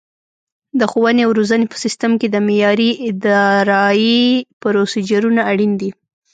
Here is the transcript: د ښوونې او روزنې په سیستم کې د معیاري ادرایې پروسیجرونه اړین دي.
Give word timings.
د 0.79 0.81
ښوونې 0.91 1.21
او 1.25 1.31
روزنې 1.39 1.65
په 1.69 1.77
سیستم 1.83 2.11
کې 2.19 2.27
د 2.31 2.37
معیاري 2.47 2.89
ادرایې 3.07 4.23
پروسیجرونه 4.61 5.41
اړین 5.51 5.71
دي. 5.81 5.89